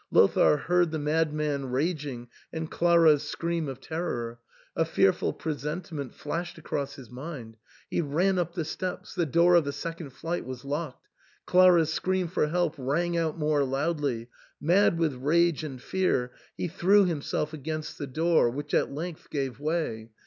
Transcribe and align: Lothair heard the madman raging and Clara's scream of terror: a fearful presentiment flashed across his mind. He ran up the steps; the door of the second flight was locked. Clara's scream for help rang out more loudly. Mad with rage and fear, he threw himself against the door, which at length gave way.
Lothair 0.09 0.57
heard 0.57 0.89
the 0.89 0.97
madman 0.97 1.67
raging 1.69 2.27
and 2.51 2.71
Clara's 2.71 3.21
scream 3.21 3.67
of 3.69 3.79
terror: 3.79 4.39
a 4.75 4.83
fearful 4.83 5.31
presentiment 5.31 6.15
flashed 6.15 6.57
across 6.57 6.95
his 6.95 7.11
mind. 7.11 7.57
He 7.87 8.01
ran 8.01 8.39
up 8.39 8.55
the 8.55 8.65
steps; 8.65 9.13
the 9.13 9.27
door 9.27 9.53
of 9.53 9.63
the 9.63 9.71
second 9.71 10.09
flight 10.09 10.43
was 10.43 10.65
locked. 10.65 11.07
Clara's 11.45 11.93
scream 11.93 12.29
for 12.29 12.47
help 12.47 12.73
rang 12.79 13.15
out 13.15 13.37
more 13.37 13.63
loudly. 13.63 14.27
Mad 14.59 14.97
with 14.97 15.13
rage 15.13 15.63
and 15.63 15.79
fear, 15.79 16.31
he 16.57 16.67
threw 16.67 17.05
himself 17.05 17.53
against 17.53 17.99
the 17.99 18.07
door, 18.07 18.49
which 18.49 18.73
at 18.73 18.91
length 18.91 19.29
gave 19.29 19.59
way. 19.59 20.09